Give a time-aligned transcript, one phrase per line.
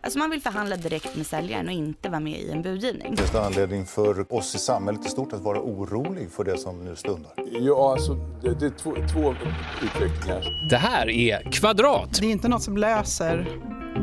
[0.00, 3.16] Alltså man vill förhandla direkt med säljaren och inte vara med i en budgivning.
[3.16, 6.84] Finns det anledning för oss i samhället i stort att vara orolig för det som
[6.84, 7.32] nu stundar?
[7.60, 9.34] Ja, alltså det, det är två, två
[9.82, 10.68] utvecklingar.
[10.70, 13.48] Det här är Kvadrat Det är inte något som löser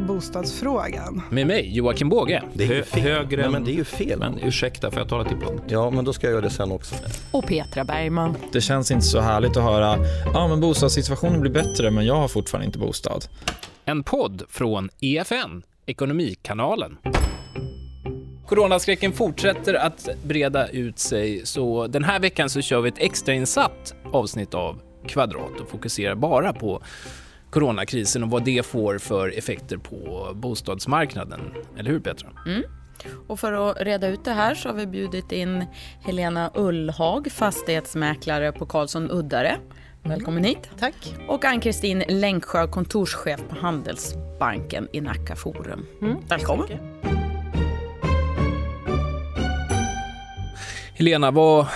[0.07, 1.21] bostadsfrågan.
[1.29, 2.43] med mig, Joakim Båge.
[2.53, 3.01] Det är ju Hö- fel.
[3.01, 4.19] högre Nej, men det är ju fel.
[4.19, 5.63] Men ursäkta, får jag tala till punkt?
[5.67, 6.95] Ja, men då ska jag göra det sen också.
[7.31, 8.37] Och Petra Bergman.
[8.51, 9.97] Det känns inte så härligt att höra
[10.33, 13.25] ja men bostadssituationen blir bättre men jag har fortfarande inte bostad.
[13.85, 16.97] En podd från EFN, Ekonomikanalen.
[18.47, 23.95] Coronaskräcken fortsätter att breda ut sig, så den här veckan så kör vi ett extrainsatt
[24.13, 26.81] avsnitt av Kvadrat och fokuserar bara på
[27.49, 31.41] coronakrisen och vad det får för effekter på bostadsmarknaden.
[31.77, 32.29] Eller hur Petra?
[32.45, 32.63] Mm.
[33.27, 35.65] Och för att reda ut det här så har vi bjudit in
[36.01, 39.57] Helena Ullhag, fastighetsmäklare på Karlsson Uddare.
[40.03, 40.69] Välkommen hit.
[40.79, 41.15] Tack.
[41.27, 45.85] Och Ann-Kristin Länksjö, kontorschef på Handelsbanken i Nacka Forum.
[46.29, 46.67] Välkommen.
[50.93, 51.67] Helena, vad,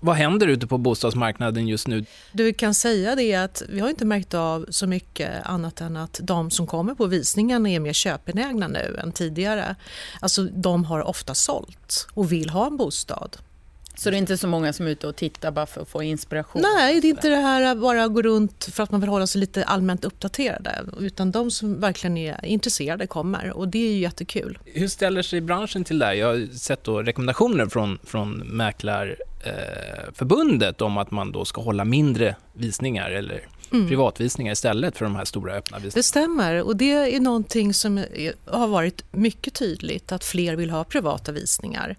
[0.00, 2.04] vad händer ute på bostadsmarknaden just nu?
[2.32, 6.20] Vi kan säga det att vi har inte märkt av så mycket annat än att
[6.22, 9.76] de som kommer på visningarna är mer köpbenägna nu än tidigare.
[10.20, 13.36] Alltså de har ofta sålt och vill ha en bostad.
[14.00, 16.02] Så det är inte så många som är ute och tittar bara för att få
[16.02, 16.62] inspiration?
[16.62, 19.26] Nej, det är inte det här att bara gå runt för att man vill hålla
[19.26, 20.84] sig lite allmänt uppdaterade.
[21.00, 24.58] Utan de som verkligen är intresserade kommer och det är ju jättekul.
[24.64, 26.12] Hur ställer sig branschen till det här?
[26.12, 32.36] Jag har sett då rekommendationer från, från Mäklarförbundet om att man då ska hålla mindre
[32.52, 35.94] visningar eller privatvisningar istället för de här stora öppna visningarna.
[35.94, 40.70] Det stämmer och det är någonting som är, har varit mycket tydligt att fler vill
[40.70, 41.96] ha privata visningar.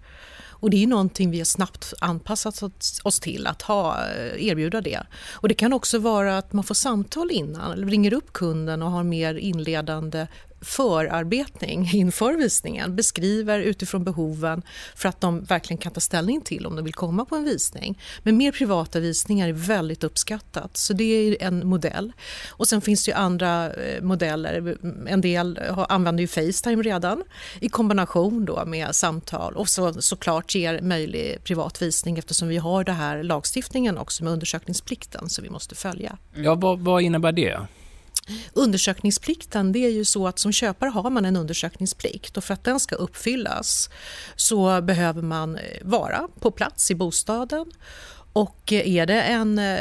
[0.62, 2.62] Och det är någonting vi har snabbt anpassat
[3.02, 5.00] oss- till att ha, eh, erbjuda det.
[5.32, 8.90] Och det kan också vara att man får samtal innan eller ringer upp kunden och
[8.90, 10.26] har mer inledande
[10.62, 14.62] förarbetning inför visningen, beskriver utifrån behoven
[14.94, 17.98] för att de verkligen kan ta ställning till om de vill komma på en visning.
[18.22, 22.12] Men mer privata visningar är väldigt uppskattat, så det är en modell.
[22.48, 24.76] Och sen finns det ju andra eh, modeller.
[25.08, 27.22] En del använder ju Facetime redan
[27.60, 32.84] i kombination då med samtal och så, såklart ger möjlig privat visning eftersom vi har
[32.84, 36.18] det här lagstiftningen också med undersökningsplikten som vi måste följa.
[36.34, 37.60] Ja, vad, vad innebär det?
[38.52, 42.64] Undersökningsplikten det är ju så att som köpare har man en undersökningsplikt och för att
[42.64, 43.90] den ska uppfyllas
[44.36, 47.66] så behöver man eh, vara på plats i bostaden
[48.32, 49.78] och eh, är det en, eh,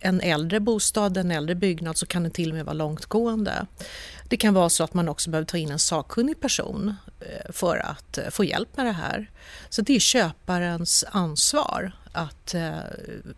[0.00, 3.66] en äldre bostad, en äldre byggnad så kan den till och med vara långtgående.
[4.28, 6.94] Det kan vara så att man också behöver ta in en sakkunnig person
[7.48, 9.30] för att få hjälp med det här.
[9.68, 12.78] Så det är köparens ansvar att, eh,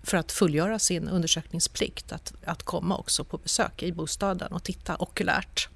[0.02, 4.96] för att fullgöra sin undersökningsplikt, att, att komma också på besök i bostaden och titta
[4.98, 5.68] okulärt.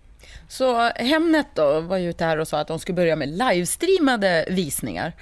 [0.49, 4.47] Så Hemnet då var ju ute här och sa att de skulle börja med livestreamade
[4.51, 5.13] visningar.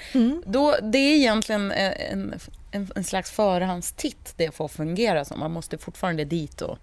[0.47, 2.35] Då, det är egentligen en,
[2.71, 5.41] en, en slags förhandstitt det får fungera som.
[5.41, 6.79] Man måste fortfarande dit och...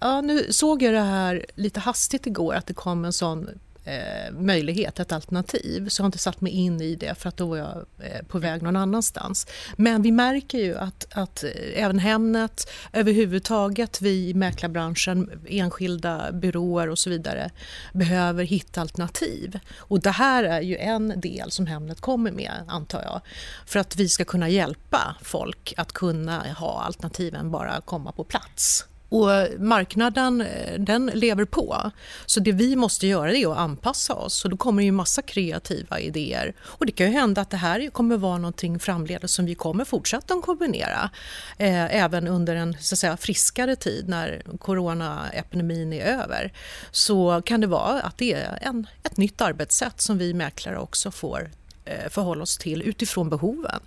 [0.00, 3.48] Ja, nu såg jag det här lite hastigt igår, att det kom en sån
[3.84, 5.88] eh, möjlighet, ett alternativ.
[5.88, 8.26] Så jag har inte satt mig in i det för att då var jag eh,
[8.28, 9.46] på väg någon annanstans.
[9.76, 16.90] Men vi märker ju att, att eh, även Hemnet, överhuvudtaget vi i mäklarbranschen, enskilda byråer
[16.90, 17.50] och så vidare
[17.92, 19.58] behöver hitta alternativ.
[19.76, 23.20] Och det här är ju en del som Hemnet kommer med, antar jag.
[23.66, 28.86] För att vi ska kunna hjälpa folk att kunna ha alternativen bara komma på plats.
[29.10, 29.28] Och
[29.58, 31.90] marknaden eh, den lever på.
[32.26, 34.44] Så det vi måste göra är att anpassa oss.
[34.44, 36.54] Och då kommer det ju massa kreativa idéer.
[36.60, 39.84] Och det kan ju hända att det här kommer vara någonting framledes som vi kommer
[39.84, 41.10] fortsätta att kombinera.
[41.58, 46.52] Eh, även under en så att säga, friskare tid när coronaepidemin är över.
[46.90, 51.10] Så kan det vara att det är en, ett nytt arbetssätt som vi mäklare också
[51.10, 51.50] får
[51.84, 53.80] Eh, förhålla oss till utifrån behoven.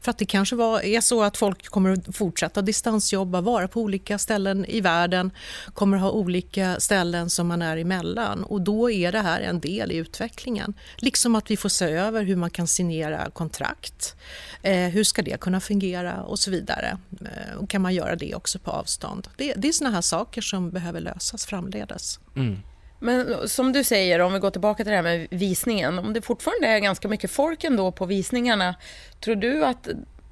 [0.00, 3.80] För att det kanske var, är så att folk kommer att fortsätta distansjobba, vara på
[3.80, 5.30] olika ställen i världen,
[5.74, 9.60] kommer att ha olika ställen som man är emellan och då är det här en
[9.60, 10.74] del i utvecklingen.
[10.96, 14.16] Liksom att vi får se över hur man kan signera kontrakt,
[14.62, 16.98] eh, hur ska det kunna fungera och så vidare.
[17.20, 19.28] Eh, och kan man göra det också på avstånd?
[19.36, 22.20] Det, det är såna här saker som behöver lösas framledes.
[22.36, 22.58] Mm.
[23.00, 25.98] Men som du säger, om vi går tillbaka till det här med visningen.
[25.98, 28.74] Om det fortfarande är ganska mycket folk ändå på visningarna.
[29.20, 29.88] Tror du att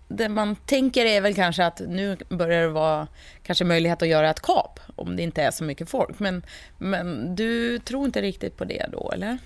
[0.08, 3.08] det man tänker är väl kanske att nu börjar det vara
[3.42, 6.18] kanske möjlighet att göra ett kap om det inte är så mycket folk.
[6.18, 6.42] Men,
[6.78, 9.38] men du tror inte riktigt på det då, eller?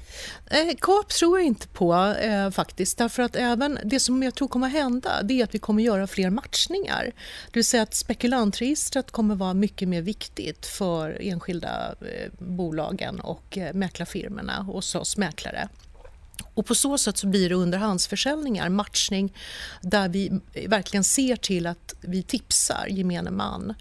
[0.50, 2.98] Eh, kap tror jag inte på eh, faktiskt.
[2.98, 5.82] Därför att även det som jag tror kommer att hända det är att vi kommer
[5.82, 7.04] att göra fler matchningar.
[7.46, 13.20] Det vill säga att spekulantregistret kommer att vara mycket mer viktigt för enskilda eh, bolagen
[13.20, 15.68] och eh, mäklarfirmorna hos oss mäklare.
[16.54, 19.36] Och på så sätt så blir det underhandsförsäljningar, matchning
[19.80, 23.74] där vi verkligen ser till att vi tipsar gemene man.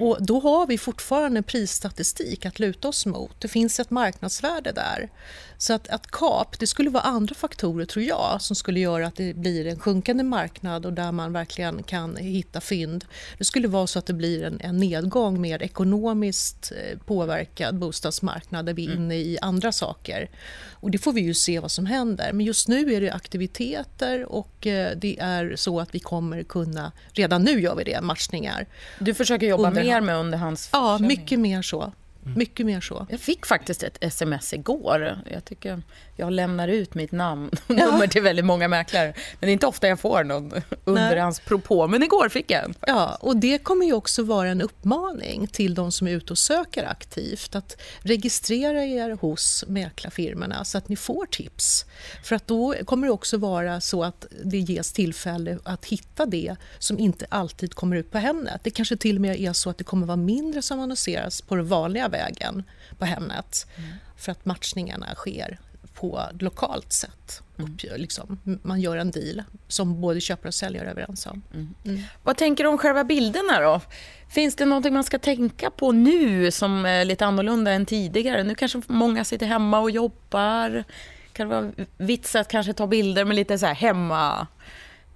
[0.00, 3.40] Och då har vi fortfarande prisstatistik att luta oss mot.
[3.40, 5.10] Det finns ett marknadsvärde där.
[5.58, 9.16] Så att, att kap, det skulle vara andra faktorer tror jag som skulle göra att
[9.16, 13.04] det blir en sjunkande marknad och där man verkligen kan hitta fynd.
[13.38, 18.66] Det skulle vara så att det blir en, en nedgång med ekonomiskt eh, påverkad bostadsmarknad
[18.66, 19.02] där vi är mm.
[19.02, 20.30] inne i andra saker.
[20.70, 22.32] Och det får vi ju se vad som händer.
[22.32, 26.92] Men just nu är det aktiviteter och eh, det är så att vi kommer kunna,
[27.12, 28.66] redan nu gör vi det, matchningar.
[28.98, 31.10] Du försöker jobba Under, mer med underhandsförsäljning?
[31.10, 31.92] Ja, mycket mer så.
[32.26, 32.38] Mm.
[32.38, 33.06] Mycket mer så.
[33.10, 35.18] Jag fick faktiskt ett sms igår.
[35.32, 35.82] Jag tycker
[36.16, 38.06] jag lämnar ut mitt namn och nummer ja.
[38.06, 39.06] till väldigt många mäklare.
[39.06, 40.52] Men det är inte ofta jag får någon
[40.84, 41.88] underhandspropå.
[41.88, 42.74] Men igår fick jag en.
[42.86, 46.38] Ja, och det kommer ju också vara en uppmaning till de som är ute och
[46.38, 51.84] söker aktivt att registrera er hos mäklarfirmorna så att ni får tips.
[52.22, 56.56] För att då kommer det också vara så att det ges tillfälle att hitta det
[56.78, 58.60] som inte alltid kommer ut på Hemnet.
[58.64, 61.56] Det kanske till och med är så att det kommer vara mindre som annonseras på
[61.56, 62.64] den vanliga vägen
[62.98, 63.90] på Hemnet mm.
[64.16, 65.58] för att matchningarna sker
[65.94, 67.42] på lokalt sätt.
[67.58, 67.76] Mm.
[67.96, 71.42] Liksom, man gör en deal som både köpare och säljare är överens om.
[71.54, 71.74] Mm.
[71.84, 72.02] Mm.
[72.22, 73.80] Vad tänker du om själva bilderna då?
[74.28, 78.44] Finns det något man ska tänka på nu som är lite annorlunda än tidigare?
[78.44, 80.84] Nu kanske många sitter hemma och jobbar.
[81.32, 84.46] Kan det vara vits att kanske ta bilder med lite så här hemma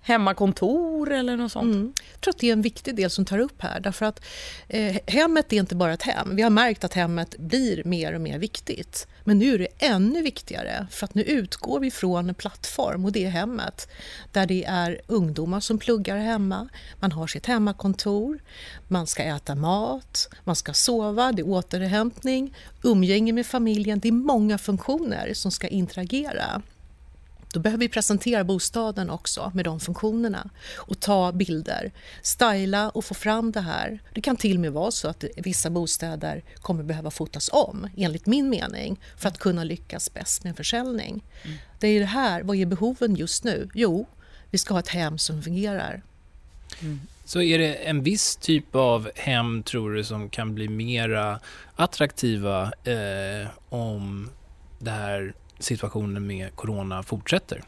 [0.03, 1.75] hemmakontor eller något sånt?
[1.75, 1.93] Mm.
[2.13, 3.81] Jag tror att det är en viktig del som tar upp här.
[3.81, 4.25] Därför att
[4.69, 6.37] eh, hemmet är inte bara ett hem.
[6.37, 9.07] Vi har märkt att hemmet blir mer och mer viktigt.
[9.25, 13.13] Men nu är det ännu viktigare för att nu utgår vi från en plattform och
[13.13, 13.89] det är hemmet.
[14.33, 16.69] Där det är ungdomar som pluggar hemma,
[17.01, 18.43] man har sitt hemmakontor,
[18.89, 24.01] man ska äta mat, man ska sova, det är återhämtning, umgänge med familjen.
[24.01, 26.63] Det är många funktioner som ska interagera.
[27.53, 31.93] Då behöver vi presentera bostaden också med de funktionerna och ta bilder,
[32.23, 34.03] styla och få fram det här.
[34.15, 38.27] Det kan till och med vara så att vissa bostäder kommer behöva fotas om, enligt
[38.27, 41.25] min mening, för att kunna lyckas bäst med en försäljning.
[41.43, 41.57] Mm.
[41.81, 43.69] Det är det här, vad är behoven just nu?
[43.75, 44.07] Jo,
[44.51, 46.03] vi ska ha ett hem som fungerar.
[46.81, 47.01] Mm.
[47.25, 51.41] Så är det en viss typ av hem, tror du, som kan bli mera
[51.77, 54.31] attraktiva eh, om
[54.79, 57.63] det här situationen med corona fortsätter?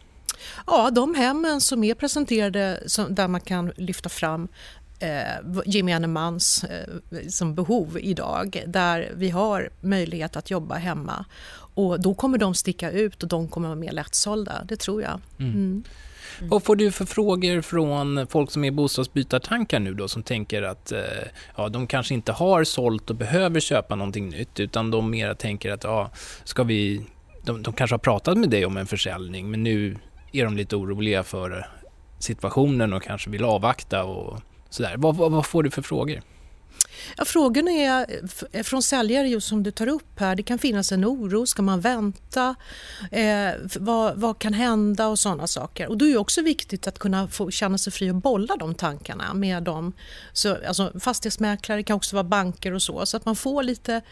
[0.67, 4.49] Ja, de hemmen som är presenterade som, där man kan lyfta fram
[4.99, 11.25] eh, gemene mans eh, som behov idag, där vi har möjlighet att jobba hemma.
[11.75, 15.21] Och Då kommer de sticka ut och de kommer vara mer lättsålda, det tror jag.
[15.38, 15.53] Mm.
[15.53, 15.85] Mm.
[16.38, 16.50] Mm.
[16.50, 20.93] Vad får du för frågor från folk som är bostadsbytartankar nu då, som tänker att
[20.93, 21.00] eh,
[21.56, 25.71] ja, de kanske inte har sålt och behöver köpa någonting nytt, utan de mera tänker
[25.73, 26.11] att ja,
[26.45, 27.06] ska vi
[27.43, 29.97] de, de kanske har pratat med dig om en försäljning men nu
[30.33, 31.67] är de lite oroliga för
[32.19, 34.41] situationen och kanske vill avvakta och
[34.71, 34.94] sådär.
[34.97, 36.23] Vad, vad, vad får du för frågor?
[37.17, 38.06] Ja, frågorna är
[38.53, 40.37] eh, från säljare just som du tar upp här.
[40.37, 41.47] Det kan finnas en oro.
[41.47, 42.55] Ska man vänta?
[43.11, 43.50] Eh,
[43.81, 45.09] vad, vad, kan hända?
[45.09, 45.88] och sådana saker.
[45.88, 48.75] Och Då är det också viktigt att kunna få känna sig fri och bolla de
[48.75, 49.93] tankarna med dem.
[50.33, 53.06] Så, alltså, fastighetsmäklare kan också vara banker och så.
[53.06, 54.03] Så att man får lite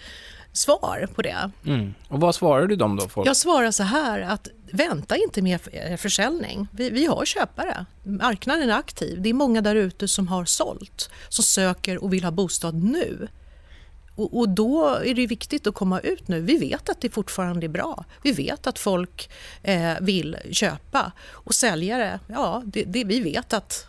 [0.53, 1.51] svar på det.
[1.67, 1.95] Mm.
[2.09, 3.09] Och Vad svarar du dem då?
[3.09, 3.29] Folk?
[3.29, 5.61] Jag svarar så här att vänta inte med
[5.99, 6.69] försäljning.
[6.73, 7.87] Vi, vi har köpare.
[8.03, 9.23] Marknaden är aktiv.
[9.23, 13.29] Det är många där ute som har sålt, som söker och vill ha bostad nu.
[14.15, 16.41] Och, och, då är det viktigt att komma ut nu.
[16.41, 18.05] Vi vet att det fortfarande är bra.
[18.23, 19.31] Vi vet att folk
[19.63, 21.13] eh, vill köpa.
[21.31, 23.87] Och säljare, ja, det, det, vi vet att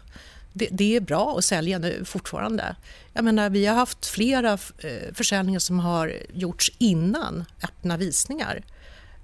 [0.54, 2.76] det, det, är bra att sälja nu fortfarande.
[3.14, 8.62] Jag menar, vi har haft flera eh, försäljningar som har gjorts innan öppna visningar.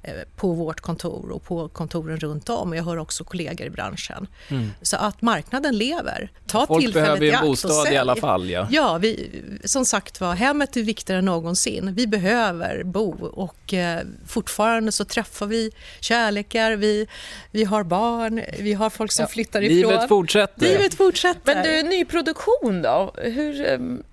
[0.04, 2.74] Eh, på vårt kontor och på kontoren runt om.
[2.74, 4.28] Jag hör också kollegor i branschen.
[4.48, 4.70] Mm.
[4.82, 6.32] Så att marknaden lever.
[6.48, 8.50] Ta Folk behöver ju en bostad i alla fall.
[8.50, 9.30] Ja, ja vi,
[9.64, 11.94] som sagt var, hemmet är viktigare än någonsin.
[11.94, 17.08] Vi behöver bo och eh, fortfarande så träffar vi kärlekar, vi,
[17.52, 19.28] vi har barn, vi har folk som ja.
[19.28, 19.92] flyttar ifrån.
[19.92, 20.62] Livet fortsätter.
[20.62, 21.56] Livet fortsätter.
[21.56, 23.14] Men du, nyproduktion då?
[23.18, 23.66] Hur,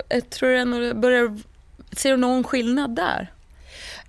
[0.09, 1.39] eh, tror du börjar,
[1.93, 3.31] ser du någon skillnad där?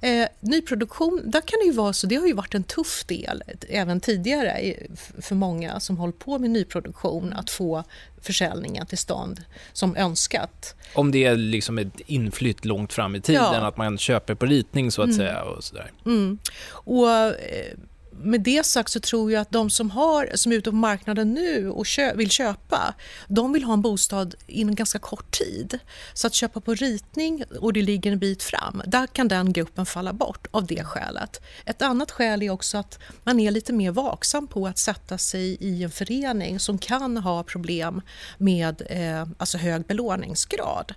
[0.05, 3.43] Eh, nyproduktion, där kan det ju vara så, det har ju varit en tuff del
[3.69, 4.73] även tidigare
[5.21, 7.83] för många som håller på med nyproduktion att få
[8.21, 9.43] försäljningen till stånd
[9.73, 10.75] som önskat.
[10.95, 13.67] Om det är liksom ett inflytt långt fram i tiden, Ja.
[13.67, 15.43] att man köper på ritning så att säga.
[15.43, 15.91] Och sådär.
[16.05, 16.37] Mm.
[16.69, 17.73] Och eh,
[18.17, 21.33] med det sagt så tror jag att de som, har, som är ute på marknaden
[21.33, 22.93] nu och kö, vill köpa,
[23.27, 25.79] de vill ha en bostad inom ganska kort tid.
[26.13, 29.85] Så att köpa på ritning och det ligger en bit fram, där kan den gruppen
[29.85, 31.41] falla bort av det skälet.
[31.65, 35.57] Ett annat skäl är också att man är lite mer vaksam på att sätta sig
[35.59, 38.01] i en förening som kan ha problem
[38.37, 40.93] med eh, alltså hög belåningsgrad.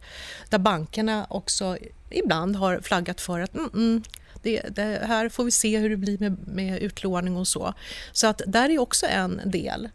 [0.48, 1.76] Där bankerna också
[2.10, 4.02] ibland har flaggat för att mm, mm,
[4.42, 7.74] det, det här får vi se hur det blir med, med utlåning och så.
[8.12, 9.88] Så att där är också en del.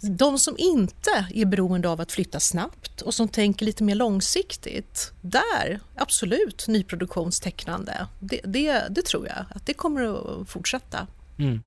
[0.00, 5.12] De som inte är beroende av att flytta snabbt och som tänker lite mer långsiktigt,
[5.20, 8.06] där absolut nyproduktionstecknande.
[8.20, 10.02] Det, det, det tror jag att det kommer
[10.42, 11.06] att fortsätta.
[11.38, 11.62] Mm.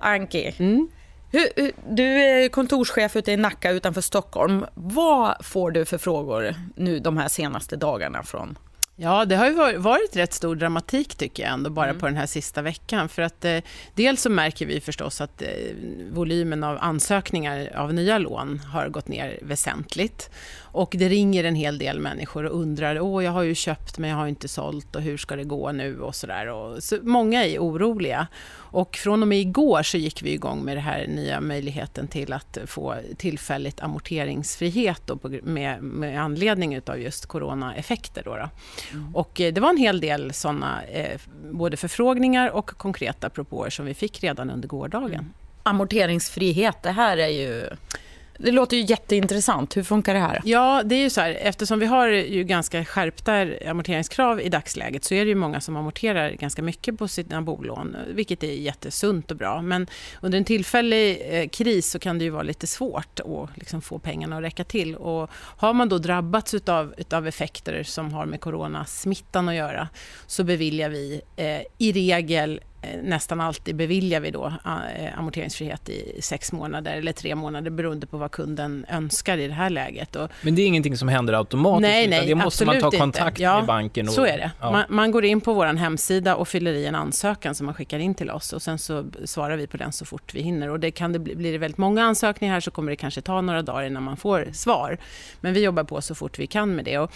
[0.00, 0.88] Anki, hur,
[1.30, 4.66] hur, du är kontorschef ute i Nacka utanför Stockholm.
[4.74, 8.58] Vad får du för frågor nu de här senaste dagarna från
[9.00, 12.26] Ja, det har ju varit, rätt stor dramatik tycker jag ändå bara på den här
[12.26, 13.08] sista veckan.
[13.08, 13.58] För att eh,
[13.94, 15.48] dels så märker vi förstås att eh,
[16.12, 20.30] volymen av ansökningar av nya lån har gått ner väsentligt.
[20.78, 24.10] Och det ringer en hel del människor och undrar, åh jag har ju köpt men
[24.10, 26.80] jag har inte sålt och hur ska det gå nu och sådär.
[26.80, 28.26] Så många är oroliga.
[28.54, 32.32] Och från och med igår så gick vi igång med den här nya möjligheten till
[32.32, 38.22] att få tillfälligt amorteringsfrihet då med, med anledning av just coronaeffekter.
[38.24, 38.48] Då då.
[39.14, 41.20] Och eh, det var en hel del sådana eh,
[41.50, 45.32] både förfrågningar och konkreta propåer som vi fick redan under gårdagen.
[45.62, 46.82] amorteringsfrihet?
[46.82, 47.66] Det här är ju...
[48.40, 49.76] Det låter ju jätteintressant.
[49.76, 50.40] Hur funkar det här?
[50.44, 55.04] Ja, det är ju så här, eftersom vi har ju ganska skärpta amorteringskrav i dagsläget
[55.04, 59.30] så är det ju många som amorterar ganska mycket på sina bolån, vilket är jättesunt
[59.30, 59.62] och bra.
[59.62, 59.86] Men
[60.20, 63.98] under en tillfällig eh, kris så kan det ju vara lite svårt att liksom få
[63.98, 64.96] pengarna att räcka till.
[64.96, 69.88] Och har man då drabbats utav, utav effekter som har med coronasmittan att göra
[70.26, 72.60] så beviljar vi eh, i regel
[73.02, 78.16] nästan alltid beviljar vi då eh, amorteringsfrihet i sex månader eller tre månader beroende på
[78.16, 80.16] vad kunden önskar i det här läget.
[80.16, 83.38] Och Men det är ingenting som händer automatiskt, Nej, nej, det måste man ta kontakt.
[83.38, 84.14] Ja, med banken och...
[84.14, 84.50] så är det.
[84.60, 84.70] Ja.
[84.70, 87.98] Man, man går in på vår hemsida och fyller i en ansökan som man skickar
[87.98, 90.70] in till oss och sen så svarar vi på den så fort vi hinner.
[90.70, 93.20] Och det kan det bli, blir det väldigt många ansökningar här så kommer det kanske
[93.20, 94.98] ta några dagar innan man får svar.
[95.40, 96.98] Men vi jobbar på så fort vi kan med det.
[96.98, 97.12] Och,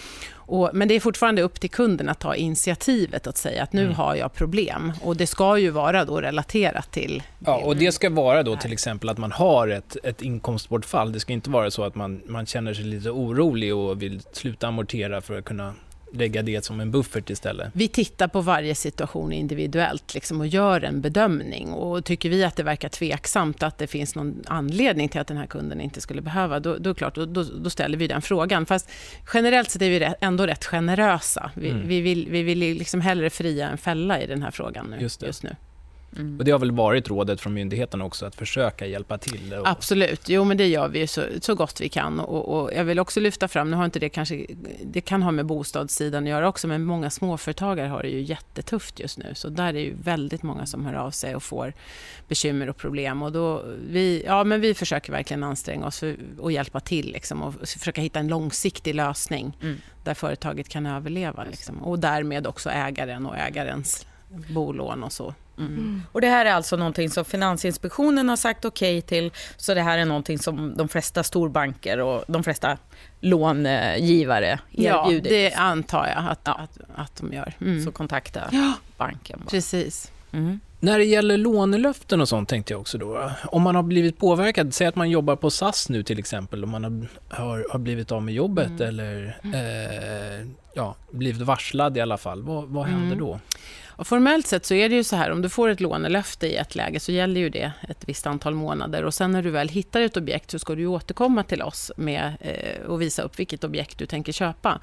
[0.53, 3.83] och, men det är fortfarande upp till kunden att ta initiativet att säga att nu
[3.83, 3.95] Mm.
[3.95, 4.91] har jag problem.
[5.01, 8.73] Och det ska ju vara då relaterat till Ja, och det ska vara då till
[8.73, 11.11] exempel att man har ett, ett inkomstbortfall.
[11.11, 14.67] Det ska inte vara så att man, man känner sig lite orolig och vill sluta
[14.67, 15.73] amortera för att kunna
[16.13, 17.69] lägga det som en buffert istället.
[17.73, 21.69] Vi tittar på varje situation individuellt liksom, och gör en bedömning.
[21.69, 25.37] Och tycker vi att det verkar tveksamt att det finns någon anledning till att den
[25.37, 28.65] här kunden inte skulle behöva, då, då, klart, då, då, ställer vi den frågan.
[28.65, 28.89] Fast
[29.33, 31.51] generellt sett är vi ändå rätt generösa.
[31.55, 31.87] Vi, Mm.
[31.87, 35.23] vi vill, vi vill liksom hellre fria än fälla i den här frågan nu, Just
[35.23, 35.55] just, det.
[36.17, 36.37] Nu.
[36.37, 39.53] Och det har väl varit rådet från myndigheterna också, att försöka hjälpa till.
[39.53, 42.19] Och, Absolut, jo men det gör vi så, så gott vi kan.
[42.19, 44.45] Och, och jag vill också lyfta fram, nu har inte det kanske,
[44.83, 48.99] det kan ha med bostadssidan att göra också, men många småföretagare har det ju jättetufft
[48.99, 49.31] just nu.
[49.35, 51.73] Så där är ju väldigt många som hör av sig och får
[52.27, 53.23] bekymmer och problem.
[53.23, 57.41] Och då, vi, ja, men vi försöker verkligen anstränga oss för, och hjälpa till liksom,
[57.41, 59.77] och försöka hitta en långsiktig lösning Mm.
[60.03, 61.43] där företaget kan överleva.
[61.43, 61.83] Liksom.
[61.83, 64.05] Och därmed också ägaren och ägarens
[64.53, 65.33] bolån och så.
[65.57, 66.01] Mm.
[66.11, 69.31] Och det här är alltså någonting som Finansinspektionen har sagt okej till.
[69.57, 72.77] Så det här är någonting som de flesta storbanker och de flesta
[73.19, 75.29] långivare Ja, erbjuder.
[75.29, 76.53] det antar jag att, Ja.
[76.53, 77.53] att, att de gör.
[77.61, 77.83] Mm.
[77.85, 78.41] Så kontakta
[78.97, 79.39] banken.
[79.43, 79.49] bara.
[79.49, 80.11] Precis.
[80.31, 80.59] Mm.
[80.79, 83.31] När det gäller lånelöften och sånt tänkte jag också då.
[83.45, 86.69] Om man har blivit påverkad, säg att man jobbar på SAS nu till exempel, om
[86.69, 87.07] man har,
[87.37, 88.81] har, har blivit av med jobbet Mm.
[88.87, 92.43] eller eh, ja, blivit varslad i alla fall.
[92.43, 93.19] Vad, vad händer Mm.
[93.19, 93.39] då?
[93.95, 96.55] Och formellt sett så är det ju så här, om du får ett lånelöfte i
[96.55, 99.69] ett läge så gäller ju det ett visst antal månader och sen när du väl
[99.69, 103.63] hittar ett objekt så ska du återkomma till oss med eh, och visa upp vilket
[103.63, 104.79] objekt du tänker köpa.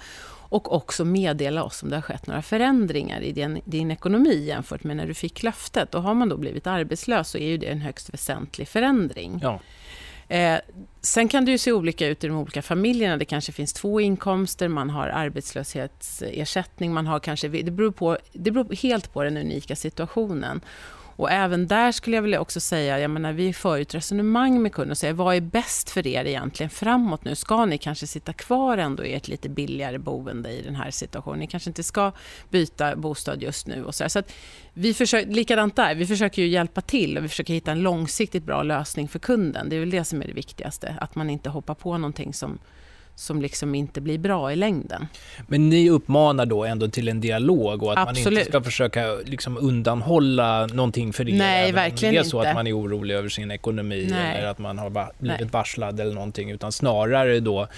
[0.51, 4.85] Och också meddela oss om det har skett några förändringar i din, din ekonomi jämfört
[4.85, 5.95] med när du fick löftet.
[5.95, 9.39] Och har man då blivit arbetslös så är ju det en högst väsentlig förändring.
[9.43, 9.61] Ja.
[10.31, 10.59] Eh,
[11.01, 13.17] sen kan det ju se olika ut i de olika familjerna.
[13.17, 17.49] Det kanske finns två inkomster, man har arbetslöshetsersättning, man har kanske...
[17.49, 20.61] Det beror, på, det beror helt på den unika situationen.
[21.21, 24.73] Och även där skulle jag vilja också säga, jag menar, vi för ett resonemang med
[24.73, 27.35] kunden och säger vad är bäst för er egentligen framåt nu?
[27.35, 31.39] Ska ni kanske sitta kvar ändå i ett lite billigare boende i den här situationen?
[31.39, 32.13] Ni kanske inte ska
[32.49, 34.33] byta bostad just nu och så, så att
[34.73, 38.45] vi försöker, likadant där, vi försöker ju hjälpa till och vi försöker hitta en långsiktigt
[38.45, 39.69] bra lösning för kunden.
[39.69, 42.59] Det är väl det som är det viktigaste, att man inte hoppar på någonting som
[43.21, 45.07] som liksom inte blir bra i längden.
[45.47, 48.25] Men ni uppmanar då ändå till en dialog och att Absolut.
[48.25, 51.39] man inte ska försöka liksom undanhålla någonting för er?
[51.39, 52.49] Nej, verkligen om det är så inte.
[52.51, 54.39] att man är orolig över sin ekonomi Nej.
[54.39, 55.49] eller att man har blivit Nej.
[55.53, 57.69] varslad eller någonting, utan snarare då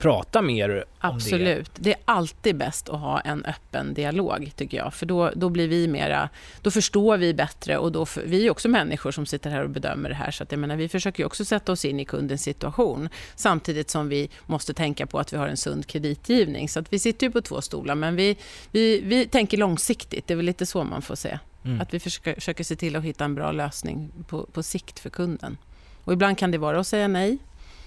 [0.00, 1.70] prata mer om Absolut.
[1.74, 1.92] Det.
[1.92, 4.94] är alltid bäst att ha en öppen dialog, tycker jag.
[4.94, 6.28] För då, då blir vi mera...
[6.62, 9.70] Då förstår vi bättre och då, för, vi är också människor som sitter här och
[9.70, 10.30] bedömer det här.
[10.30, 13.08] Så att jag menar, vi försöker också sätta oss in i kundens situation.
[13.36, 16.68] Samtidigt som vi måste tänka på att vi har en sund kreditgivning.
[16.68, 18.36] Så att vi sitter ju på två stolar, men vi,
[18.70, 20.26] vi, vi tänker långsiktigt.
[20.26, 21.38] Det är väl lite så man får se.
[21.64, 21.80] Mm.
[21.80, 25.10] Att vi försöker, försöker se till att hitta en bra lösning på, på sikt för
[25.10, 25.56] kunden.
[26.04, 27.38] Och ibland kan det vara att säga nej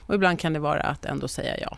[0.05, 1.77] och ibland kan det vara att ändå säga ja.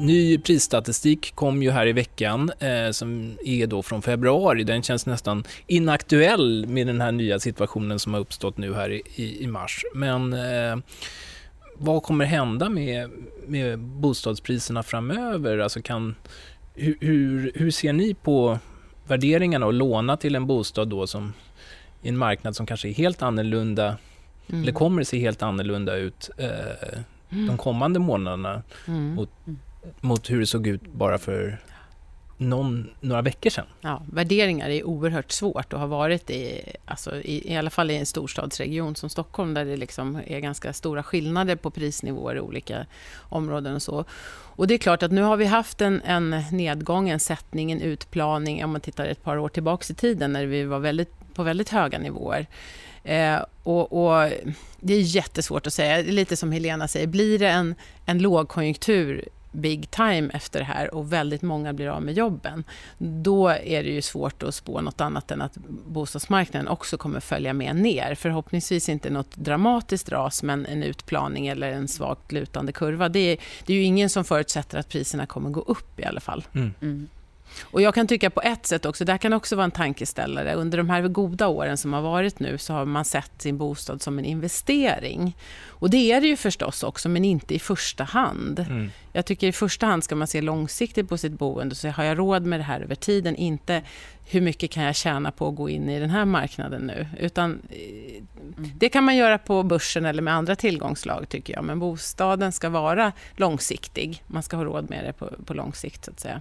[0.00, 4.64] Ny prisstatistik kom ju här i veckan eh, som är då från februari.
[4.64, 9.02] Den känns nästan inaktuell med den här nya situationen som har uppstått nu här i,
[9.14, 9.84] i, i mars.
[9.94, 10.76] Men eh,
[11.76, 13.10] vad kommer hända med,
[13.46, 15.58] med bostadspriserna framöver?
[15.58, 16.14] Alltså kan,
[16.74, 18.58] hur, hur, hur ser ni på
[19.06, 21.32] värderingarna och låna till en bostad då som
[22.02, 23.96] i en marknad som kanske är helt annorlunda
[24.52, 24.62] Mm.
[24.62, 29.14] eller kommer se helt annorlunda ut eh, de kommande månaderna Mm.
[29.14, 29.30] mot,
[30.00, 31.58] mot hur det såg ut bara för
[32.36, 33.66] någon, några veckor sedan?
[33.80, 37.96] Ja, värderingar är oerhört svårt och har varit i, alltså i, i alla fall i
[37.96, 42.86] en storstadsregion som Stockholm där det liksom är ganska stora skillnader på prisnivåer i olika
[43.18, 44.04] områden och så.
[44.56, 47.80] Och det är klart att nu har vi haft en, en nedgång, en sättning, en
[47.80, 51.42] utplaning om man tittar ett par år tillbaks i tiden när vi var väldigt, på
[51.42, 52.46] väldigt höga nivåer.
[53.04, 54.30] Eh, och, och
[54.80, 57.74] det är jättesvårt att säga, lite som Helena säger, blir det en,
[58.06, 62.64] en lågkonjunktur big time efter det här och väldigt många blir av med jobben,
[62.98, 67.52] då är det ju svårt att spå något annat än att bostadsmarknaden också kommer följa
[67.52, 68.14] med ner.
[68.14, 73.08] Förhoppningsvis inte något dramatiskt ras, men en utplaning eller en svagt lutande kurva.
[73.08, 76.20] Det är, det är ju ingen som förutsätter att priserna kommer gå upp i alla
[76.20, 76.44] fall.
[76.54, 77.08] Mm.
[77.62, 80.54] Och jag kan tycka på ett sätt också, det här kan också vara en tankeställare.
[80.54, 84.02] Under de här goda åren som har varit nu så har man sett sin bostad
[84.02, 85.36] som en investering.
[85.68, 88.58] Och det är det ju förstås också, men inte i första hand.
[88.58, 88.90] Mm.
[89.12, 91.74] Jag tycker i första hand ska man se långsiktigt på sitt boende.
[91.74, 93.36] Så har jag råd med det här över tiden?
[93.36, 93.82] Inte
[94.30, 97.06] hur mycket kan jag tjäna på att gå in i den här marknaden nu?
[97.18, 98.22] Utan eh,
[98.56, 101.64] det kan man göra på börsen eller med andra tillgångslag tycker jag.
[101.64, 104.22] Men bostaden ska vara långsiktig.
[104.26, 106.40] Man ska ha råd med det på, på lång sikt så att säga.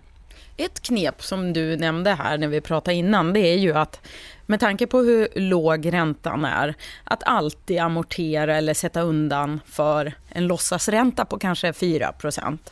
[0.58, 4.02] Ett knep som du nämnde här när vi pratade innan, det är ju att
[4.50, 10.48] med tanke på hur låg räntan är, att alltid amortera eller sätta undan för en
[10.48, 12.14] låtsasränta på kanske 4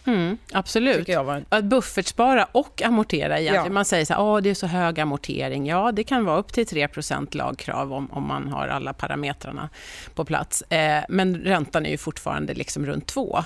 [0.05, 1.09] Mm, absolut.
[1.09, 1.43] Var.
[1.49, 3.65] Att buffertspara och amortera egentligen.
[3.65, 3.71] Ja.
[3.71, 5.67] Man säger så här, "Åh, det är så hög amortering.
[5.67, 9.69] Ja, det kan vara upp till 3% lagkrav om, om man har alla parametrarna
[10.15, 10.61] på plats.
[10.61, 13.43] Eh, men räntan är ju fortfarande liksom runt 2.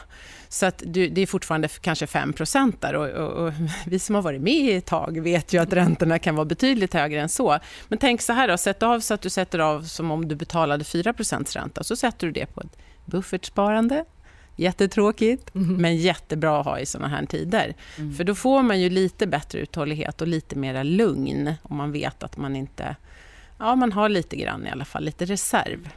[0.49, 2.33] Så att du, det är fortfarande kanske 5
[2.79, 3.53] där och, och, och
[3.85, 7.21] vi som har varit med ett tag vet ju att räntorna kan vara betydligt högre
[7.21, 7.59] än så.
[7.87, 10.35] Men tänk så här då, sätt av så att du sätter av som om du
[10.35, 14.05] betalade 4% ränta, så sätter du det på ett buffertsparande.
[14.55, 17.75] Jättetråkigt, men jättebra att ha i såna här tider.
[18.17, 22.23] För då får man ju lite bättre uthållighet och lite mera lugn om man vet
[22.23, 22.95] att man inte...
[23.59, 25.89] Ja, man har lite grann i alla fall, lite reserv.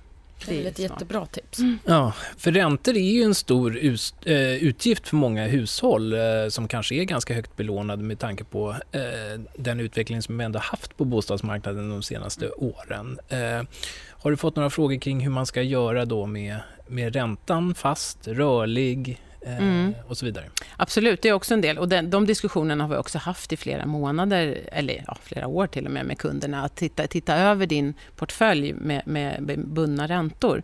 [0.47, 1.59] Det är ett jättebra tips.
[1.85, 3.79] Ja, för räntor är ju en stor
[4.25, 8.77] eh, utgift för många hushåll eh, som kanske är ganska högt belånade med tanke på
[8.93, 13.19] eh, den utveckling som vi ändå haft på bostadsmarknaden de senaste åren.
[13.29, 13.63] Eh,
[14.11, 17.75] har du fått några frågor kring hur man ska göra då med, med räntan?
[17.75, 19.95] Fast, rörlig Mm.
[20.09, 20.45] och så vidare?
[20.77, 21.79] Absolut, det är också en del.
[21.79, 25.67] Och den, de diskussionerna har vi också haft i flera månader, eller ja, flera år
[25.67, 26.65] till och med, med kunderna.
[26.65, 30.63] Att titta, titta över din portfölj med, med, bundna räntor.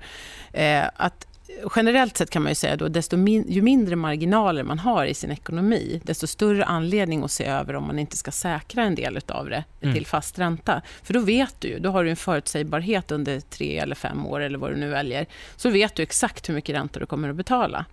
[0.52, 1.26] Eh, att
[1.76, 5.14] Generellt sett kan man ju säga då, desto min, ju mindre marginaler man har i
[5.14, 9.20] sin ekonomi, desto större anledning att se över om man inte ska säkra en del
[9.28, 9.94] av det Mm.
[9.94, 10.82] till fast ränta.
[11.02, 14.58] För då vet du då har du en förutsägbarhet under tre eller fem år eller
[14.58, 15.26] vad du nu väljer.
[15.56, 17.84] Så vet du exakt hur mycket ränta du kommer att betala.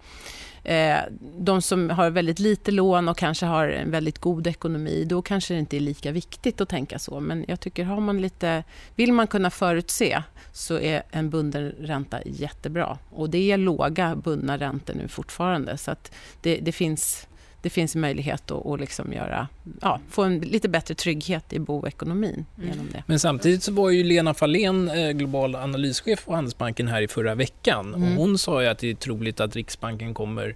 [0.63, 1.00] Eh,
[1.38, 5.54] de som har väldigt lite lån och kanske har en väldigt god ekonomi, då kanske
[5.54, 7.20] det inte är lika viktigt att tänka så.
[7.20, 8.63] Men jag tycker, har man lite,
[8.96, 12.98] vill man kunna förutse så är en bunden ränta jättebra.
[13.10, 15.78] Och det är låga bundna räntor nu fortfarande.
[15.78, 17.28] Så att det, det finns
[17.62, 19.48] det finns möjlighet att, att liksom göra,
[19.82, 22.70] ja, få en lite bättre trygghet i boekonomin Mm.
[22.70, 23.04] genom det.
[23.08, 27.36] Men samtidigt så var ju Lena Fahlén, eh, global analyschef på Handelsbanken här i förra
[27.36, 27.93] veckan.
[27.96, 28.04] Mm.
[28.17, 30.56] Och hon sa ju att det är troligt att Riksbanken kommer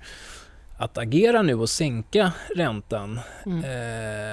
[0.78, 3.64] att agera nu och sänka räntan Mm.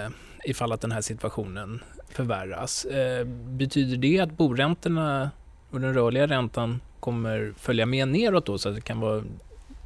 [0.05, 0.11] eh,
[0.45, 2.85] ifall att den här situationen förvärras.
[2.85, 5.31] Eh, betyder det att boräntorna
[5.71, 9.23] och den rörliga räntan kommer följa med neråt då så att det kan vara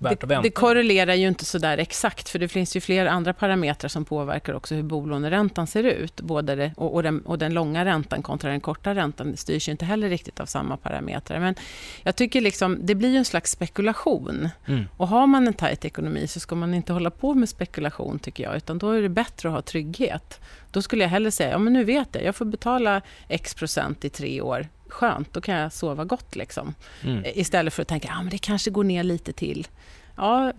[0.03, 0.43] värt att Det, vänta?
[0.43, 4.05] det korrelerar ju inte så där exakt, för det finns ju flera andra parametrar som
[4.05, 6.21] påverkar också hur bolåneräntan ser ut.
[6.21, 9.69] Både det, och, och, den, och den långa räntan kontra den korta räntan det styrs
[9.69, 11.41] ju inte heller riktigt av samma parametrar.
[11.41, 11.55] Men
[12.03, 14.49] jag tycker liksom, det blir ju en slags spekulation.
[14.67, 14.85] Mm.
[14.97, 18.45] Och har man en tajt ekonomi så ska man inte hålla på med spekulation, tycker
[18.45, 18.57] jag.
[18.57, 20.41] Utan då är det bättre att ha trygghet.
[20.71, 24.05] Då skulle jag hellre säga, ja men nu vet jag, jag får betala x procent
[24.05, 24.69] i tre år.
[24.93, 26.75] Skönt, då kan jag sova gott liksom.
[27.03, 27.23] Mm.
[27.35, 29.69] Istället för att tänka, ja men det kanske går ner lite till.
[30.17, 30.53] Ja,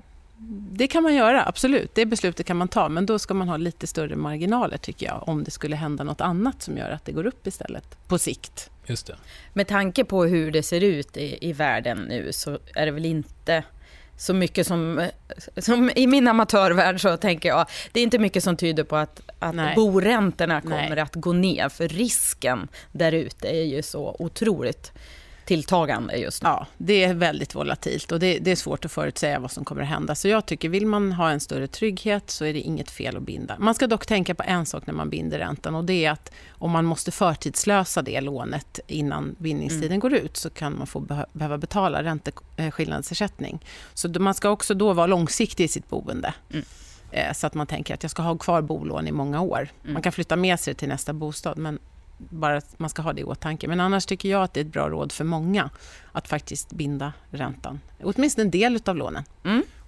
[0.71, 1.95] det kan man göra, absolut.
[1.95, 5.29] Det beslutet kan man ta, men då ska man ha lite större marginaler tycker jag,
[5.29, 8.69] om det skulle hända något annat som gör att det går upp istället, på sikt.
[8.85, 9.15] Just det.
[9.53, 13.05] Med tanke på hur det ser ut i, i världen nu så är det väl
[13.05, 13.63] inte
[14.17, 15.09] så mycket som,
[15.57, 19.21] som i min amatörvärld så tänker jag, det är inte mycket som tyder på att,
[19.39, 19.75] att Nej.
[19.75, 20.99] boräntorna kommer Nej.
[20.99, 24.91] att gå ner, för risken där ute är ju så otroligt
[25.45, 26.49] tilltagande just nu.
[26.49, 29.81] Ja, det är väldigt volatilt och det, det är svårt att förutsäga vad som kommer
[29.81, 30.15] att hända.
[30.15, 33.23] Så jag tycker, vill man ha en större trygghet så är det inget fel att
[33.23, 33.55] binda.
[33.59, 36.31] Man ska dock tänka på en sak när man binder räntan och det är att
[36.49, 41.25] om man måste förtidslösa det lånet innan bindningstiden går ut så kan man få behö-
[41.33, 43.59] behöva betala ränteskillnadsersättning.
[43.93, 46.33] Så man ska också då vara långsiktig i sitt boende.
[46.53, 46.65] Mm.
[47.11, 49.67] Eh, Så att man tänker att jag ska ha kvar bolån i många år.
[49.81, 51.79] Man kan flytta med sig det till nästa bostad, men
[52.29, 53.67] bara att man ska ha det i åtanke.
[53.67, 55.69] Men annars tycker jag att det är ett bra råd för många
[56.11, 57.79] att faktiskt binda räntan.
[58.03, 59.23] Åtminstone en del av lånen.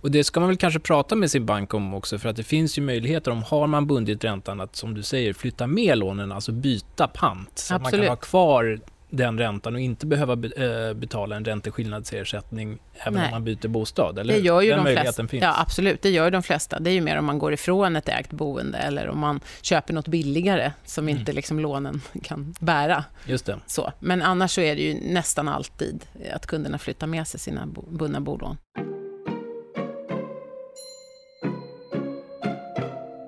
[0.01, 2.43] Och det ska man väl kanske prata med sin bank om också för att det
[2.43, 6.31] finns ju möjligheter om har man bundit räntan att som du säger flytta med lånen,
[6.31, 7.59] alltså byta pant.
[7.59, 8.09] Så att man kan Absolut.
[8.09, 8.79] ha kvar
[9.15, 10.47] den räntan och inte behöva be,
[10.87, 13.25] eh, betala en ränteskillnadsersättning även Nej.
[13.25, 14.19] om man byter bostad.
[14.19, 15.27] Eller Det gör ju den de flesta.
[15.27, 15.43] finns.
[15.43, 16.01] Ja, absolut.
[16.01, 16.79] Det gör ju de flesta.
[16.79, 19.93] Det är ju mer om man går ifrån ett ägt boende eller om man köper
[19.93, 21.19] något billigare som Mm.
[21.19, 23.03] inte liksom lånen kan bära.
[23.25, 23.59] Just det.
[23.67, 23.91] Så.
[23.99, 28.19] Men annars så är det ju nästan alltid att kunderna flyttar med sig sina bundna
[28.21, 28.57] bolån.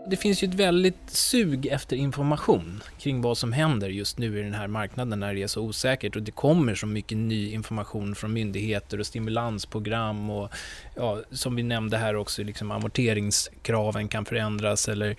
[0.10, 4.43] Det finns ju ett väldigt sug efter information kring vad som händer just nu i
[4.43, 8.15] den här marknaden när det är så osäkert och det kommer så mycket ny information
[8.15, 10.52] från myndigheter och stimulansprogram och
[10.96, 15.15] ja, som vi nämnde här också, liksom amorteringskraven kan förändras eller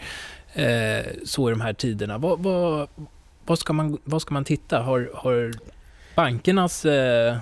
[0.54, 2.18] eh, så i de här tiderna.
[2.18, 2.88] Vad, vad,
[3.46, 4.80] vad, ska, man, vad ska man titta?
[4.80, 5.52] Har, har
[6.14, 7.36] bankernas eh,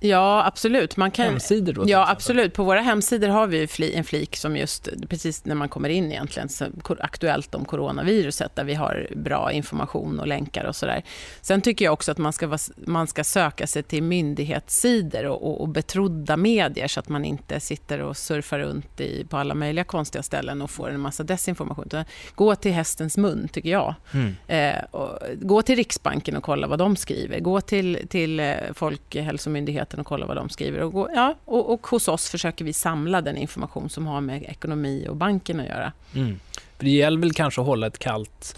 [0.00, 0.96] Ja, absolut.
[0.96, 1.26] Man kan...
[1.26, 1.84] hemsidor då?
[1.86, 2.54] Ja, absolut.
[2.54, 6.48] På våra hemsidor har vi en flik som just precis när man kommer in egentligen,
[7.00, 11.02] aktuellt om coronaviruset, där vi har bra information och länkar och sådär.
[11.40, 15.60] Sen tycker jag också att man ska, man ska söka sig till myndighetssidor och, och,
[15.60, 19.84] och betrodda medier, så att man inte sitter och surfar runt i, på alla möjliga
[19.84, 22.04] konstiga ställen och får en massa desinformation.
[22.34, 23.94] Gå till hästens mun, tycker jag.
[24.12, 24.34] Mm.
[24.46, 27.40] Eh, och gå till Riksbanken och kolla vad de skriver.
[27.40, 28.54] Gå till, till eh,
[29.86, 30.82] Folkhälsomyndigheten och kolla vad de skriver.
[30.82, 34.42] Och, gå, ja, och, och hos oss försöker vi samla den information som har med
[34.42, 35.92] ekonomi och banken att göra.
[36.14, 36.38] Mm.
[36.78, 38.56] För det gäller väl kanske att hålla ett kallt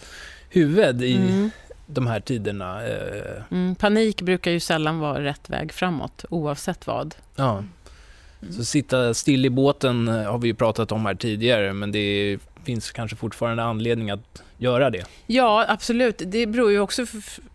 [0.50, 1.50] huvud i Mm.
[1.86, 2.86] de här tiderna.
[2.86, 7.14] Eh, Mm, panik brukar ju sällan vara rätt väg framåt, oavsett vad.
[7.36, 7.64] ja.
[8.50, 12.38] Så sitta still i båten eh, har vi ju pratat om här tidigare, men det
[12.64, 15.04] finns kanske fortfarande anledning att göra det.
[15.26, 16.22] Ja, absolut.
[16.26, 17.06] Det beror ju också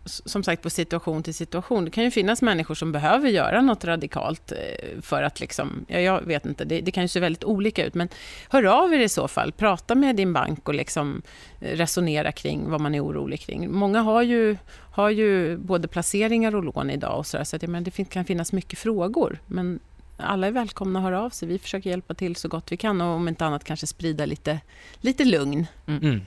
[0.04, 1.84] som sagt på situation till situation.
[1.84, 4.58] Det kan ju finnas människor som behöver göra något radikalt eh,
[5.02, 7.94] för att liksom, ja, jag vet inte, det, det kan ju se väldigt olika ut,
[7.94, 8.08] men
[8.48, 9.52] hör av er i så fall.
[9.52, 11.22] Prata med din bank och liksom
[11.60, 13.72] eh, resonera kring vad man är orolig kring.
[13.72, 17.62] Många har ju, har ju både placeringar och lån idag och så, där, så att,
[17.62, 19.80] ja, men det kan finnas mycket frågor, men
[20.16, 21.48] alla är välkomna att höra av sig.
[21.48, 24.60] Vi försöker hjälpa till så gott vi kan och om inte annat kanske sprida lite,
[25.00, 25.66] lite lugn.
[25.86, 26.22] Mm.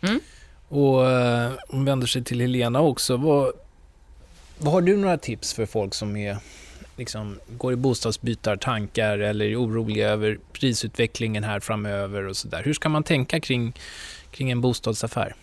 [0.00, 0.20] Mm.
[0.68, 3.16] Och eh, hon vänder sig till Helena också.
[3.16, 3.52] Vad,
[4.58, 6.36] vad har du några tips för folk som är,
[6.96, 12.62] liksom, går i bostadsbytartankar eller är oroliga över prisutvecklingen här framöver och sådär?
[12.64, 13.72] Hur ska man tänka kring,
[14.30, 15.34] kring en bostadsaffär?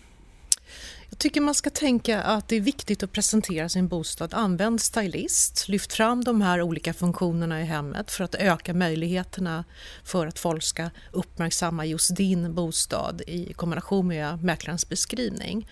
[1.14, 4.34] Jag tycker man ska tänka att det är viktigt att presentera sin bostad.
[4.34, 9.66] Använd stylist, lyft fram de här olika funktionerna i hemmet för att öka möjligheterna
[10.04, 15.68] för att folk ska uppmärksamma just din bostad i kombination med mäklarens beskrivning.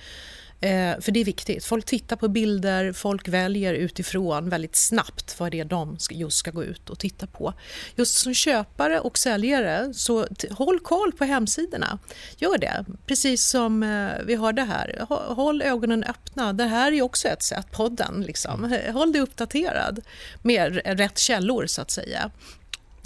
[0.62, 1.66] Eh, för det är viktigt.
[1.66, 6.38] Folk tittar på bilder, folk väljer utifrån väldigt snabbt vad det är de ska, just
[6.38, 7.54] ska gå ut och titta på.
[7.96, 12.00] Just som köpare och säljare, så håll koll på hemsidorna.
[12.38, 15.06] Gör det, precis som eh, vi har det här.
[15.34, 16.54] Håll ögonen öppna.
[16.54, 18.22] Det här är också ett sätt, podden.
[18.28, 18.78] Liksom.
[18.94, 20.02] Håll dig uppdaterad
[20.42, 22.32] med rätt källor, så att säga.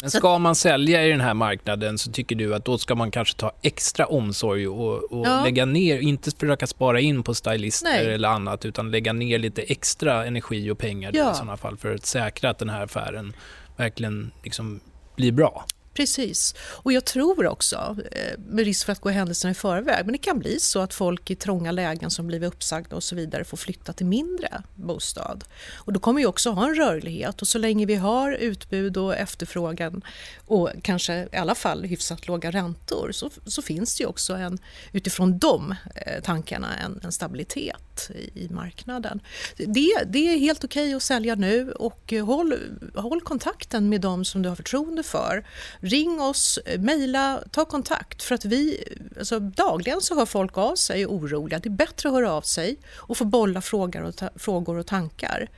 [0.06, 3.12] Men ska man sälja i den här marknaden så tycker du att då ska man
[3.12, 5.44] kanske ta extra omsorg och, och ja.
[5.44, 8.14] lägga ner, inte försöka spara in på stylister Nej.
[8.14, 11.32] eller annat utan lägga ner lite extra energi och pengar ja.
[11.32, 13.34] i sådana fall för att säkra att den här affären
[13.78, 14.80] verkligen liksom
[15.16, 15.66] blir bra.
[15.96, 16.56] Precis.
[16.60, 20.18] Och jag tror också, eh, med risk för att gå händelserna i förväg, men det
[20.18, 23.58] kan bli så att folk i trånga lägen som blivit uppsagda och så vidare får
[23.58, 25.44] flytta till mindre bostad.
[25.76, 29.16] Och då kommer vi också ha en rörlighet och så länge vi har utbud och
[29.16, 30.02] efterfrågan
[30.46, 34.58] och kanske i alla fall hyfsat låga räntor så, så finns det ju också en,
[34.92, 39.20] utifrån de eh, tankarna en, en stabilitet i, i, marknaden.
[39.58, 42.56] Det, det är helt okej okay att sälja nu och eh, håll,
[42.96, 45.46] håll kontakten med de som du har förtroende för
[45.86, 48.24] ring oss, mejla, ta kontakt.
[48.24, 48.84] För att vi,
[49.20, 51.60] alltså, dagligen så hör folk av sig oroliga.
[51.60, 54.88] Det är bättre att höra av sig och få bolla frågor och, ta, frågor och
[54.88, 55.50] tankar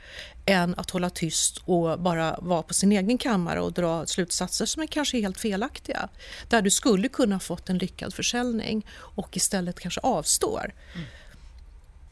[0.46, 4.82] än att hålla tyst och bara vara på sin egen kammare och dra slutsatser som
[4.82, 6.10] är kanske helt felaktiga.
[6.50, 10.74] Där du skulle kunna fått en lyckad försäljning och istället kanske avstår.
[10.96, 11.08] Mm.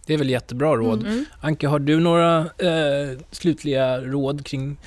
[0.06, 1.00] Det är väl jättebra råd.
[1.00, 1.26] Mm.
[1.40, 4.78] Anke, har du några eh, slutliga råd kring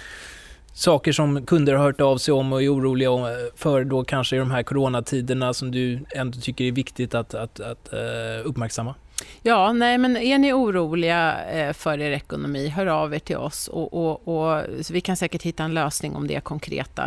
[0.78, 4.36] saker som kunder har hört av sig om och är oroliga eh, för då kanske
[4.36, 7.98] i de här coronatiderna som du ändå tycker är viktigt att, att, att eh,
[8.44, 8.94] uppmärksamma?
[9.42, 13.68] Ja, nej men är ni oroliga eh, för er ekonomi, hör av er till oss
[13.68, 17.04] och, och, och vi kan säkert hitta en lösning om det är konkreta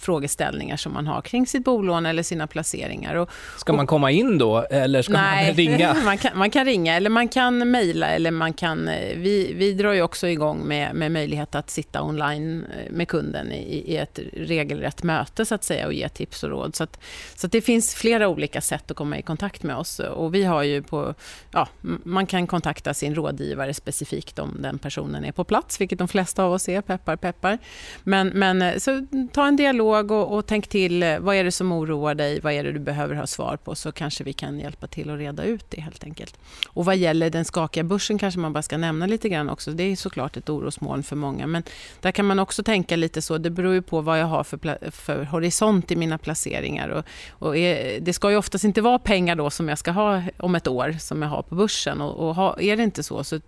[0.00, 3.14] frågeställningar som man har kring sitt bolån eller sina placeringar.
[3.14, 5.94] Och, ska man komma in då eller ska nej, man ringa?
[6.04, 8.88] man, kan, man kan ringa eller man kan mejla eller man kan...
[8.88, 13.08] Eh, vi, vi drar ju också igång med, med möjlighet att sitta online eh, med
[13.08, 16.76] kunden i, i ett regelrätt möte så att säga och ge tips och råd.
[16.76, 17.00] Så, att,
[17.34, 20.44] så att det finns flera olika sätt att komma i kontakt med oss och vi
[20.44, 21.14] har ju på
[21.50, 21.68] ja,
[22.04, 26.44] man kan kontakta sin rådgivare specifikt om den personen är på plats, vilket de flesta
[26.44, 27.58] av oss är, peppar peppar.
[28.04, 31.52] Men, men eh, så ta en dialog och, och tänk till, eh, vad är det
[31.52, 34.60] som oroar dig, vad är det du behöver ha svar på, så kanske vi kan
[34.60, 36.38] hjälpa till att reda ut det helt enkelt.
[36.68, 39.82] Och vad gäller den skakiga börsen kanske man bara ska nämna lite grann också, det
[39.82, 41.62] är såklart ett orosmoln för många, men
[42.00, 44.90] där kan man också tänka lite så, det beror ju på vad jag har för,
[44.90, 46.88] för horisont i mina placeringar.
[46.88, 50.22] Och, och är, det ska ju oftast inte vara pengar då som jag ska ha
[50.36, 52.00] om ett år, som jag har på börsen.
[52.00, 53.40] Och, och ha, är det inte så, så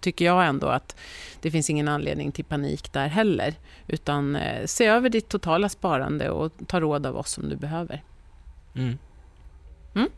[0.00, 0.96] tycker jag ändå att
[1.40, 3.54] det finns ingen anledning till panik där heller.
[3.86, 8.02] Utan eh, se över ditt totala sparande och ta råd av oss om du behöver.
[8.74, 8.98] Mm.
[9.94, 10.08] Mm.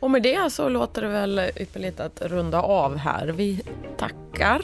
[0.00, 3.26] Och med det så låter det väl ypperligt att runda av här.
[3.26, 3.62] Vi
[3.96, 4.62] tackar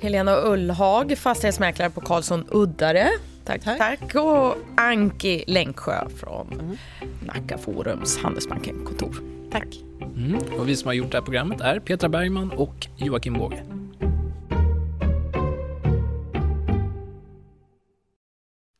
[0.00, 3.10] Helena Ullhag, fastighetsmäklare på Karlsson Uddare.
[3.44, 3.78] Tack, tack.
[3.78, 4.14] tack.
[4.14, 6.76] Och Anki Länksjö från mm.
[7.20, 9.16] Nacka Forums Handelsbanken-kontor.
[9.50, 9.68] Tack.
[10.16, 10.58] Mm.
[10.58, 13.64] Och vi som har gjort det här programmet är Petra Bergman och Joakim Båge.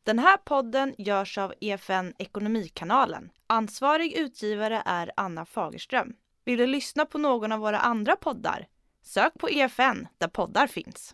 [0.03, 3.29] Den här podden görs av EFN Ekonomikanalen.
[3.47, 6.13] Ansvarig utgivare är Anna Fagerström.
[6.45, 8.67] Vill du lyssna på någon av våra andra poddar?
[9.03, 11.13] Sök på EFN där poddar finns.